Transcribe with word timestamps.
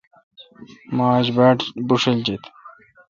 مہ 0.95 1.05
آج 1.15 1.25
باڑ 1.35 1.55
بشیل 1.87 2.17
جیت۔ 2.25 2.43